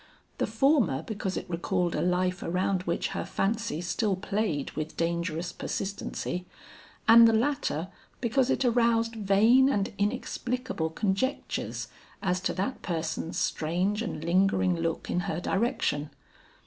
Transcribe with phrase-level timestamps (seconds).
[0.39, 5.51] The former because it recalled a life around which her fancies still played with dangerous
[5.51, 6.47] persistency,
[7.07, 7.87] and the latter
[8.19, 11.87] because it aroused vain and inexplicable conjectures
[12.19, 16.09] as to that person's strange and lingering look in her direction.